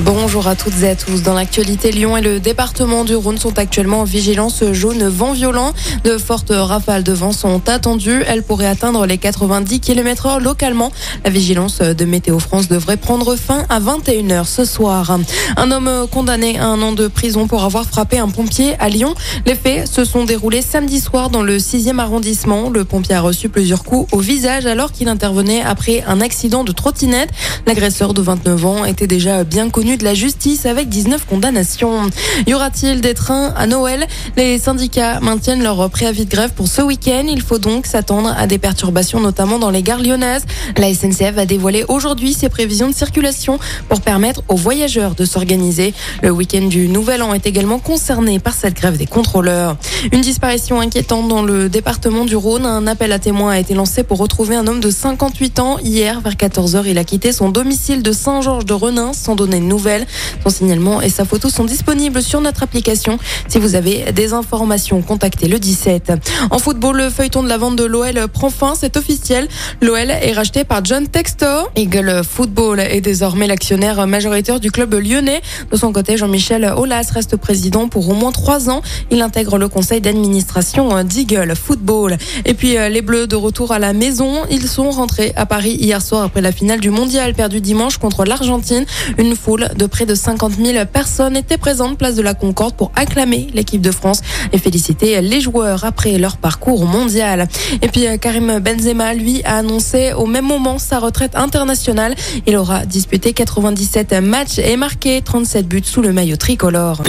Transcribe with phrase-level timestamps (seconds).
[0.00, 1.22] Bonjour à toutes et à tous.
[1.22, 5.72] Dans l'actualité, Lyon et le département du Rhône sont actuellement en vigilance jaune vent violent.
[6.04, 8.22] De fortes rafales de vent sont attendues.
[8.28, 10.92] Elles pourraient atteindre les 90 km heure localement.
[11.24, 15.18] La vigilance de Météo France devrait prendre fin à 21h ce soir.
[15.56, 19.14] Un homme condamné à un an de prison pour avoir frappé un pompier à Lyon.
[19.46, 22.70] Les faits se sont déroulés samedi soir dans le 6e arrondissement.
[22.70, 26.70] Le pompier a reçu plusieurs coups au visage alors qu'il intervenait après un accident de
[26.70, 27.30] trottinette.
[27.66, 32.10] L'agresseur de 29 ans était déjà bien connu de la justice avec 19 condamnations.
[32.46, 34.06] Y aura-t-il des trains à Noël?
[34.36, 37.24] Les syndicats maintiennent leur préavis de grève pour ce week-end.
[37.28, 40.44] Il faut donc s'attendre à des perturbations, notamment dans les gares lyonnaises.
[40.76, 45.94] La SNCF va dévoiler aujourd'hui ses prévisions de circulation pour permettre aux voyageurs de s'organiser.
[46.22, 49.76] Le week-end du Nouvel An est également concerné par cette grève des contrôleurs.
[50.12, 52.66] Une disparition inquiétante dans le département du Rhône.
[52.66, 55.78] Un appel à témoins a été lancé pour retrouver un homme de 58 ans.
[55.78, 59.64] Hier, vers 14h, il a quitté son domicile de Saint-Georges de Renin sans donner de
[59.64, 60.06] nouvelles nouvelles.
[60.42, 63.18] Son signalement et sa photo sont disponibles sur notre application.
[63.46, 66.12] Si vous avez des informations, contactez le 17.
[66.50, 69.46] En football, le feuilleton de la vente de l'OL prend fin, c'est officiel.
[69.80, 71.70] L'OL est racheté par John Textor.
[71.76, 75.40] Eagle Football est désormais l'actionnaire majoritaire du club lyonnais.
[75.70, 78.82] De son côté, Jean-Michel Aulas reste président pour au moins trois ans.
[79.12, 82.16] Il intègre le conseil d'administration d'Eagle Football.
[82.44, 85.76] Et puis euh, les Bleus de retour à la maison, ils sont rentrés à Paris
[85.80, 88.84] hier soir après la finale du mondial perdue dimanche contre l'Argentine.
[89.18, 92.92] Une foule de près de 50 000 personnes étaient présentes place de la Concorde pour
[92.96, 94.20] acclamer l'équipe de France
[94.52, 97.48] et féliciter les joueurs après leur parcours mondial.
[97.82, 102.14] Et puis euh, Karim Benzema, lui, a annoncé au même moment sa retraite internationale.
[102.46, 107.02] Il aura disputé 97 matchs et marqué 37 buts sous le maillot tricolore.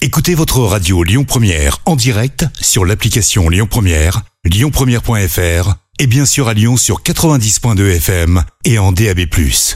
[0.00, 6.48] Écoutez votre radio Lyon Première en direct sur l'application Lyon Première, lyonpremière.fr et bien sûr
[6.48, 9.20] à Lyon sur 90.2 FM et en DAB+.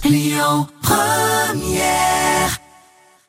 [0.05, 0.69] Lyon
[1.55, 2.22] Yeah.